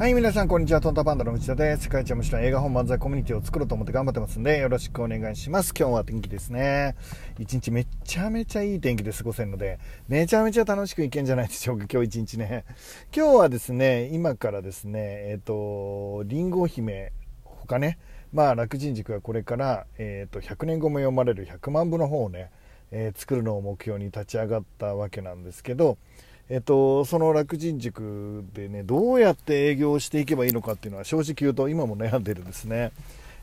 [0.00, 0.80] はい、皆さん、こんにちは。
[0.80, 1.82] トンタパンダの内田です。
[1.82, 5.74] 世界一面白い映画本漫才コミュニティを作ろうと思って頑張ってますんで、よろしくお願いします。
[5.78, 6.96] 今日は天気ですね。
[7.38, 9.78] 一日めちゃめちゃいい天気で過ごせるので、
[10.08, 12.64] めちゃめちゃ楽しくいけんじゃないでしょうか、今日一日ね。
[13.14, 17.12] 今日はですね、今からですね、えっ、ー、と、リンゴ姫、
[17.44, 17.98] 他ね、
[18.32, 22.50] まあ、楽人塾はこれから、えっ、ー、と、100年後も読まれる100万部の方をね、
[22.90, 25.98] えー、作るのを目標に立ち上がったわけなんですけど、
[26.50, 32.90] えっと、その楽人塾でね、どうやって営業していけばいいのかっていうのは正直言うと今も悩んでるんですね。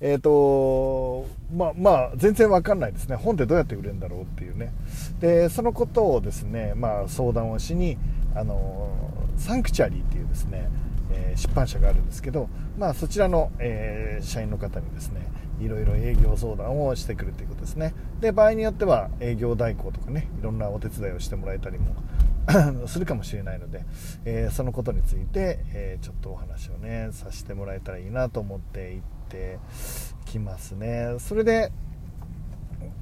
[0.00, 3.16] えっと、まあ、まあ、全然わかんないですね。
[3.16, 4.72] 本ってどうやって売れるんだろうっていうね。
[5.20, 7.98] で、そのことをですね、まあ、相談をしに、
[8.34, 8.90] あの、
[9.36, 10.70] サンクチャリーっていうですね、
[11.12, 12.48] えー、出版社があるんですけど、
[12.78, 15.28] まあ、そちらの、えー、社員の方にですね、
[15.60, 17.94] いろいろ営業相談をしてくるということですね。
[18.20, 21.94] で、場合によっては営業代行とかね、いろんなお手伝いをしてもらえたりも
[22.86, 23.84] するかもしれないので、
[24.24, 29.58] えー、そのことについて、えー、ちょっとお話をねさせてもらえたらいいなと思って行って
[30.26, 31.16] きますね。
[31.18, 31.72] それで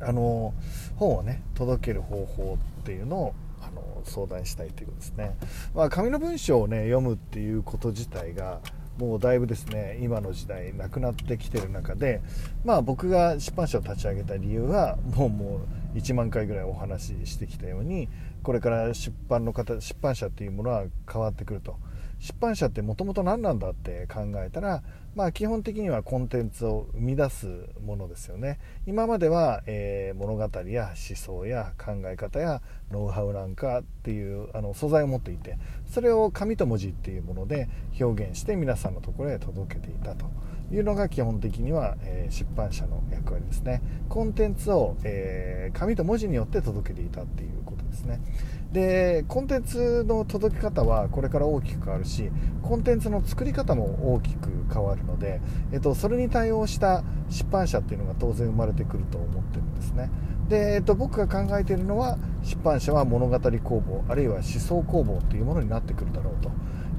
[0.00, 0.54] あの
[0.96, 5.36] 本をね届ける方法っていうのをあの相談したいということですね、
[5.74, 8.60] まあ、紙の文章をね読むっていうこと自体が
[8.98, 12.20] もうだいぶですね今の時代なくなってきてる中で
[12.64, 15.60] まあ僕が出版社を立ち上げた理由はもうもう
[15.94, 18.08] 1万回ぐらいお話ししてきたように
[18.42, 21.76] これから出版の方出版社っていうものは変わってくると。
[22.22, 24.84] 出版社ってもともと何なんだって考えたら、
[25.14, 27.46] まあ、基本的にはコンテンツを生み出す
[27.84, 28.58] ものですよね。
[28.86, 37.68] 今までは、えー、物語や思想や考え方やノウハウなんかっていうあの素材を持っていてそれを紙と文字っていうもので
[38.00, 40.26] 表現して皆さんのところへ届けていたと。
[40.72, 43.82] いうのが基本的には、えー、出版社の役割ですね。
[44.08, 48.20] コンテンツを、えー、紙と文字によって届けていたっていうことですね。
[48.72, 52.30] でコンテンツの届け方はこれから大きく変わるし
[52.62, 55.40] コンテンツの作り方も大きく変わるので、
[55.72, 60.10] えっと、それに対応した出版社っていうのが当然生まれてくると思ってるんですね。
[60.48, 66.50] で、えっと、僕が考えているのは出版社は物語工房あるいは思想工房というものになってくるだろうと,、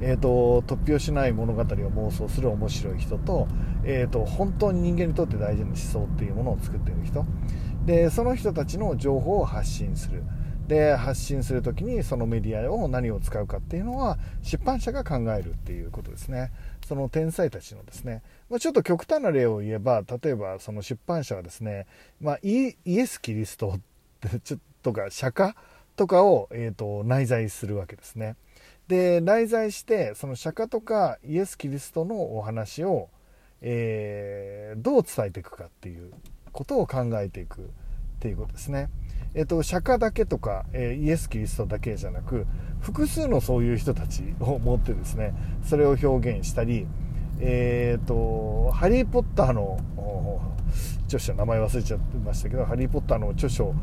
[0.02, 3.48] えっと突拍子ない物語を妄想する面白い人と,、
[3.84, 7.26] えっと本当に人間にとって大事な思想っていうものを作っている人。
[7.86, 10.24] でその人たちの情報を発信する。
[10.68, 16.52] で発信する時にそのメディアを何を使うかっていうのは出版社が考えるっていうことですね。
[16.88, 21.86] その天才たちのですね、まあ、ちょっと極端な例を言えば例えばその出版社はですね、
[22.22, 23.80] まあ、イエス・キリスト
[24.82, 25.54] とか釈迦
[25.96, 28.36] とかを、えーと、内在するわけですね。
[28.88, 33.10] で内在してその釈迦とかイエス・キリストのお話を、
[33.62, 36.12] えー、どう伝えていくかっていう
[36.52, 37.70] ことを考えていく。
[38.24, 38.90] っていうことですね。
[39.36, 42.46] えっと、釈迦だけとか、えイエス・キリストだけじゃなく
[42.80, 46.86] 複数のそういう人たちを持ってですねそれを表現したり、
[47.42, 49.78] えーと、ハリー・ポッターの
[51.08, 53.74] 著書名前忘れちゃってましたけどハリー・ポッターの著書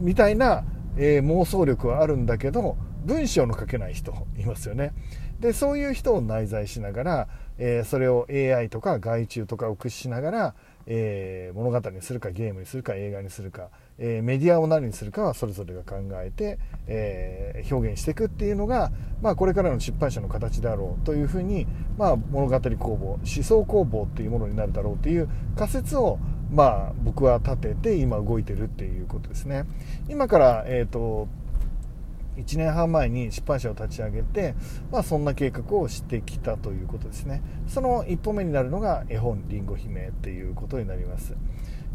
[0.00, 0.64] みたいな、
[0.98, 4.92] えー、妄想力はあるんだけど文章の書けない人いますよね
[5.42, 7.28] でそういう人を内在しながら、
[7.58, 10.54] えー、それを AI とか外注とかを駆使しながら、
[10.86, 18.90] えー、物語にするかゲームにするか映画にするか、えー、メディアを何にするかはそれぞれが考えて、えー、表現していくっていうのが、
[19.20, 21.66] まあ、これからの出版社の形であろうというふうに、
[21.96, 26.18] まあ、物語工房思想工房っていうものになるだろうという仮説を、
[26.50, 29.64] まあ、僕は立てて今動いてるっていうことですね。
[30.08, 31.28] 今から、えーと
[32.36, 34.54] 1年半前に出版社を立ち上げて、
[34.90, 37.42] まあ、そんな計画をしてきたということですね。
[37.66, 41.34] その一歩目になるのが絵本りんご姫っていうことになります。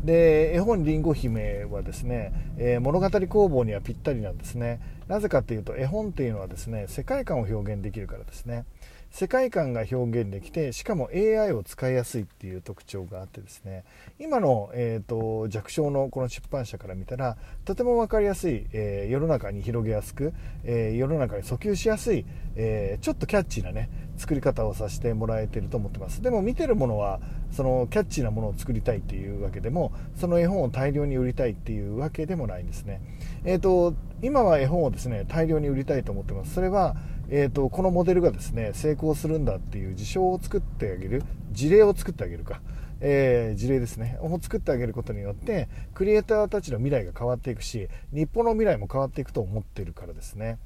[0.04, 4.80] で絵本りんご姫はですね、えー、物語工房にはぴったりなんですね。
[5.08, 8.66] なぜかっていうと絵本っていうのはですね世界観を表現できるからですね。
[9.12, 13.84] 世界観が表現できてしかも AI を使いやすいっていう特徴があってですね。
[14.20, 22.26] 今の、えーと、弱小のこの出版社から見たらとても分かりやすい、えー、世の中に広げやすく、えー、世の中に訴求しやすい、
[22.56, 26.22] えー、ちょっとキャッチーなね作り方をさせてもらえてると思ってます。
[26.22, 27.20] でも見てるものは
[27.52, 33.02] そのキャッチーなものを作りたいっていうわけでもその絵本を大量に売りたいっていうわけでもないんですね。
[33.46, 36.54] えっ、と今は絵本をですね大量に売りたいと思ってます。
[36.54, 36.96] それは
[37.30, 41.24] えーと、このモデルがですね成功するんだっていう事象を作ってあげる。
[41.52, 42.62] 事例を作ってあげるか、
[43.02, 44.18] えー、事例ですね。
[44.22, 50.58] を作ってあげることによってクリエイターたちの未来が変わっていくし日本の未来も変わっていくと思ってるからですね。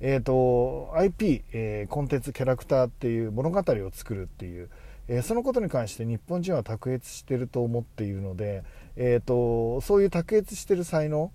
[0.00, 4.70] えーと、IP、えー、コンテンツキャラクターっていう物語を作るっていう、
[5.08, 8.62] えー、そのことに関して日本人は卓越してると思っているので、
[8.96, 11.32] えーとそういう卓越してる才能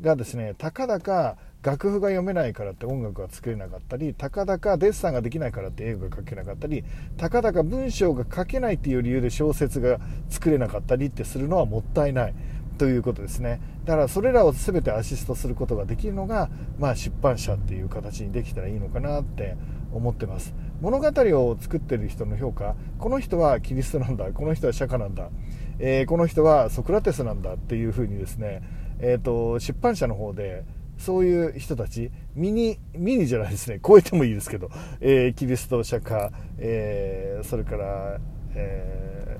[0.00, 6.84] がですねたかだか楽譜が読めないからって音楽が作れなかったりたかだかデッサンができないからって映画が描けなかったり
[7.16, 9.98] たかだか文章が書けないっていう理由で小説が
[10.28, 12.34] 作れなかったりってするのはもったいない。
[12.78, 13.60] ということですね。
[13.84, 16.48] だからそれらを全てアシストすることができるのが、
[16.78, 19.56] まあ、出版社っていう形にできたらいいのかなって
[19.92, 20.54] 思ってます。
[20.80, 25.30] 物語を作ってる人の評価この人はキリストなんだこの人は釈迦なんだ、
[25.78, 28.62] えー、この人はソクラテスなんだっていうふうにですね、
[29.00, 30.64] えーと出版社の方で
[30.98, 33.80] そういう人たちミニミニじゃないですね。
[33.86, 34.70] 超えてもいいですけど、
[35.00, 38.18] えー、キリスト釈迦、えー、それから、
[38.54, 39.38] え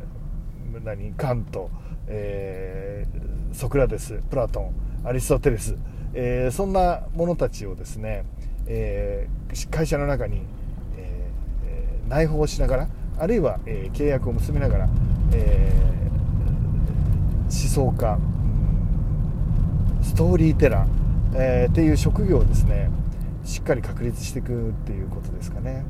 [0.72, 1.70] ー、何カント、
[2.06, 4.74] えー、ソクラテスプラトン
[5.04, 5.76] アリストテレス、
[6.12, 8.24] えー、そんな者たちをですね、
[8.66, 10.42] えー、会社の中に、
[10.96, 14.88] えー、内包しながらあるいは、えー、契約を結びながら、
[15.32, 18.18] えー、思想家
[20.04, 21.04] ストーリーテラー
[21.36, 22.90] えー、っていう職業をですね
[23.44, 25.84] しっかり確立していくっていうことですかね。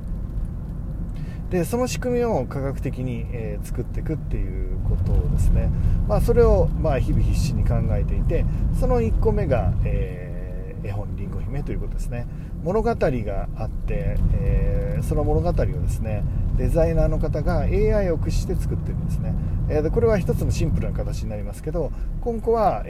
[1.51, 5.71] でその仕組みを科学的に、えー、作っていくっていうことをですね、
[6.09, 8.45] まあ、それを、まあ、日々必死に考えていて
[8.81, 12.27] その1個目が、えー、絵本「りんご姫」ということですね。
[12.65, 16.25] 物語があって、えー、その物語をですね
[16.57, 19.35] デザイナーの方が AI を駆使して作ってるんですね、
[19.69, 22.89] えー、でこれは一つのシンプルな形になりますけど今後は AI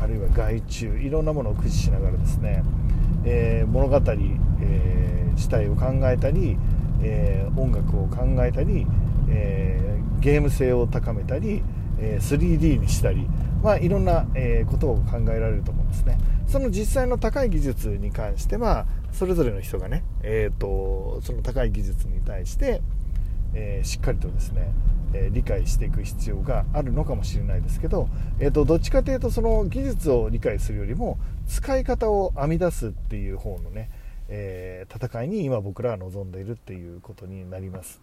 [0.00, 2.64] あるいは外注いろんなものを駆使しながらですね、
[3.24, 4.00] えー、物語、
[4.60, 6.56] え自体を考えたり、
[7.02, 8.86] え音楽を考えたり、
[9.28, 11.62] えゲーム性を高めたり、
[12.00, 13.28] え 3D にしたり、
[13.66, 22.80] まあ、いろんな、えことを考えられると思うんですねその実際の高い技術に関してはそれぞれの人がね、えーと、その高い技術に対して、
[23.54, 24.72] えー、しっかりとですね、
[25.14, 28.08] えー、理解していく必要があるのかもしれないですけど、
[28.38, 33.90] えーと、どっちかというとその技術を理解するよりも使い方を編み出すっていう方のね、
[34.28, 38.00] え戦いに今僕らは望んでいるっていうことになります。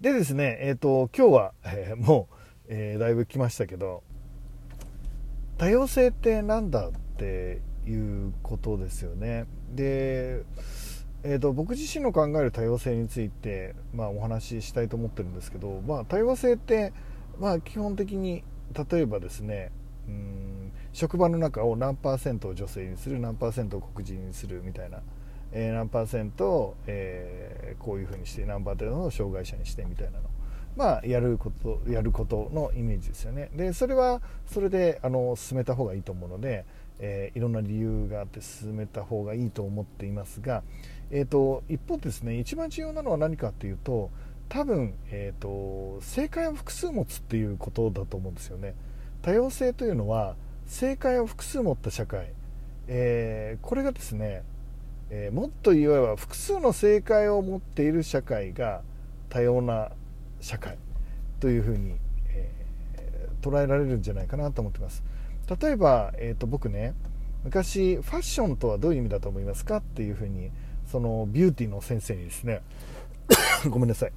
[0.00, 2.37] でですね、えーと、今日は、えもう、
[2.68, 4.02] えだいぶ来ましたけど
[5.58, 9.46] 多様性って何だっていうことですよね。
[9.74, 10.44] で、
[11.24, 16.92] えーと、僕自身の考える多様性について、まあ、お話ししたいと思ってるんですけど、まあ、多様性って、
[17.40, 18.44] まあ、基本的に
[18.90, 19.72] 例えばですね
[20.06, 25.00] うん職場の中を何パーセントを女性にする何パーセントを黒人にするみたいな、
[25.52, 30.28] え、何パーセントを、えー、こういうふうにして何パーセントを障害者にしてみたいなの
[30.78, 33.50] まあ、やることやることのイメージですよね。
[33.52, 36.64] でそれはそれであの進めた方がいいと思うので、
[37.00, 40.62] えー、いろんな理由があって進めた方がいいと思っていますが、
[41.10, 44.12] えーと、一方ですね一番重要なのは何かっていうと
[44.48, 48.76] 多分、えーと、正解を複数持つっていうことだと思うんですよね。
[49.20, 50.36] 多様性というのは
[50.66, 52.28] 正解を複数持った社会、
[52.86, 54.44] えー、これがですね、
[55.10, 58.82] えー、もっと言えば複数の正解を持っている社会が
[59.28, 59.90] 多様な
[60.40, 60.78] 社会
[61.40, 61.96] というふうに、
[62.30, 65.02] えー、捉えられるんじゃないかなと思ってます。
[65.60, 66.94] 例えば、えーと、僕ね
[67.44, 70.50] 昔ファッションとはどういう意味だと思いますかっていうふうに
[70.90, 72.60] そのビューティーの先生にですね
[73.70, 74.12] ごめんなさい。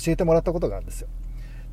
[0.00, 1.08] 教えてもらったことがあるんですよ。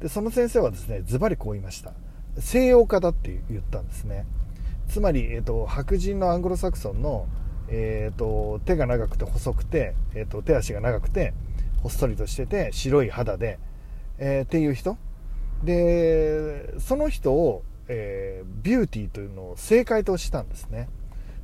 [0.02, 1.94] でその先生はですねズバリこう言いました。
[2.38, 4.26] 西洋化だって言ったんですね。
[4.88, 7.28] つまり、えーと、白人のアングロサクソンの、
[7.68, 11.34] えーと、手が長くて細くて、えーと手足が長くて
[11.82, 13.60] ほっそりとしてて白い肌で、
[14.18, 14.98] えー、っていう人。
[15.64, 20.90] でその人を、えー、ビューティーというのを正解としたんですね。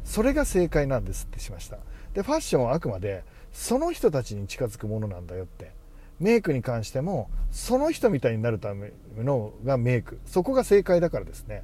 [0.03, 1.77] それが正解なんですってしました。
[2.13, 5.71] でファッションはあくまでその人たちに近づくものなんだよって。
[6.17, 10.19] メイクに関してもその人みたいになるためのがメイク。
[10.25, 11.63] そこが正解だからですね。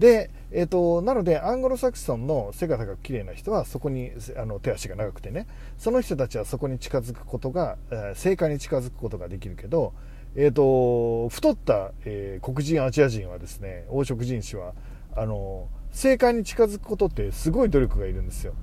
[0.00, 5.46] で、えーと、なのでアングロサクソンの背が高く綺麗な人はそこにあの手足が長くてね。
[5.76, 9.92] その人たちはそこに近づくことが、えー、正解に近づくことができるけど、
[10.34, 14.72] えーと、太った、えー、黒人アジア人はですね黄色人種は
[15.14, 18.54] あの正解に近づくことってすごい努力がいるんですよ。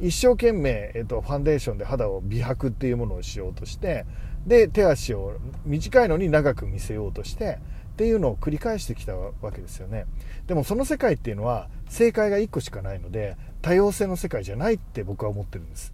[0.00, 4.06] 一生懸命、えーとファンデーションで肌を美白っていうものをしようとして
[4.46, 5.34] で手足を
[5.66, 7.58] 短いのに長く見せようとして
[7.98, 10.06] っていうのを繰り返してきたわけですよね。
[10.46, 15.92] でもその世界っていうのは正解が1個しかないので多様性の世界じゃないって僕は思ってるんです。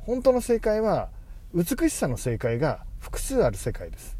[0.00, 1.08] 本当の正解は
[1.54, 4.18] 美しさの正解が複数ある世界です。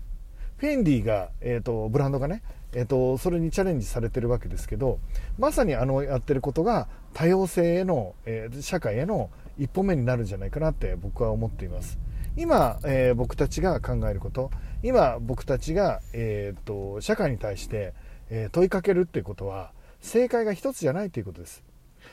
[0.56, 2.40] フェンディが、えーと、ブランドがね、
[2.72, 4.98] えーと、それにチャレンジされてるわけですけど
[5.36, 11.98] まさにあのやってることが多様性への、えー、社会への一歩目になるんじゃないかなって僕は思っています。
[12.34, 14.50] 今、えー、僕たちが考えること
[14.82, 17.94] 今僕たちが、えーと、社会に対して、
[18.30, 21.62] えー、問いかけるっていうことは正解が一つじゃないということです。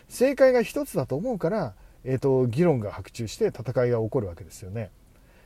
[0.07, 1.73] 正解が一つだと思うから、
[2.03, 4.91] えーと、議論が白昼して戦いが起こるわけですよね。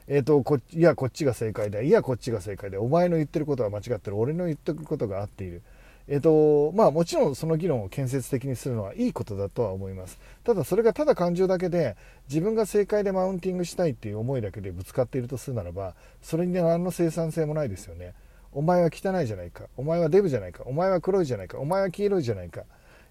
[0.08, 5.62] えーと、こいやこっちが正解だいやこっちが正解だお前の言ってることは間違ってる俺の言ってることが合っている。
[6.08, 10.20] えーとまあ、もちろんその議論を建設的にするのはいいことだとは思います。
[10.44, 11.96] ただそれがただ感情だけで
[12.28, 18.14] 自分が正解でマウンティングしたいっていう思いだけでぶつかっているとするならばそれに何の生産性もないですよね。
[18.52, 19.66] お前は汚いじゃないか。
[19.78, 20.64] お前はデブじゃないか。
[20.66, 21.58] お前は黒いじゃないか。
[21.58, 22.64] お前は黄色いじゃないか、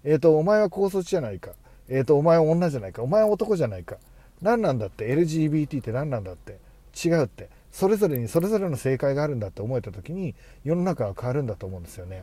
[0.04, 1.52] えーと、お前は高卒じゃないか、
[1.88, 3.02] えーと、お前は女じゃないか。
[3.02, 3.96] お前は男じゃないか。
[4.40, 5.08] 何なんだって。
[5.14, 6.58] LGBT って何なんだって。
[7.04, 7.48] 違うって。
[7.72, 12.22] それぞれにそれぞれの正解があるんだって思えた時に世の中は変わるんだと思うんですよね。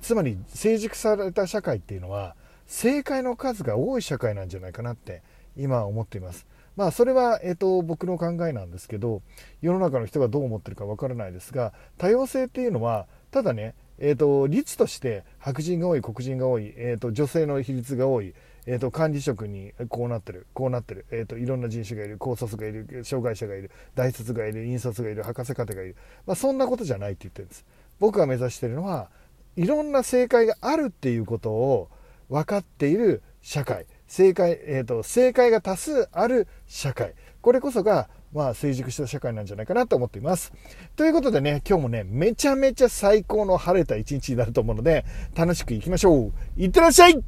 [0.00, 2.34] つまり成熟された社会っていうのは
[2.66, 5.22] 正解の数が多い社会なんじゃないかなって
[5.56, 6.46] 今は思っています。
[6.78, 9.20] まあそれは、えーと、僕の考えなんですけど
[9.60, 18.32] 世の中の人がどう思ってるかわからないですが多様性っていうのはただね、えーと、率として白人が多い黒人が多い、えーと、女性の比率が多い、
[18.66, 27.64] えー、と管理職にこうなってるこうなってる、えー、といろんな人種がいる高卒がいる障害者がいる大卒がいる引率がいる博士課程がいる、まあ、そんなことじゃないって言ってるんです
[27.98, 29.10] 僕が目指してるのは
[29.58, 31.90] いろんな正解があるっていうことを
[32.28, 40.52] 分かっている社会正解、えーと、正解が多数ある社会これこそがまあ、成熟した社会なんじゃないかなと思っています。
[40.96, 46.32] ということでね、今日もね、めちゃめちゃ最高の晴れた一日になると思うので、楽しくいきましょう。
[46.62, 47.24] いってらっしゃい